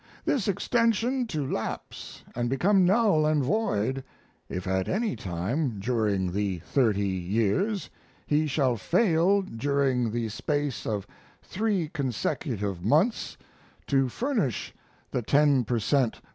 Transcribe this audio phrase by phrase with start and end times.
[0.25, 4.03] This extension to lapse and become null and void
[4.49, 7.91] if at any time during the thirty years
[8.25, 11.05] he shall fail during the space of
[11.43, 13.37] three consecutive months
[13.85, 14.73] to furnish
[15.11, 16.19] the ten per cent.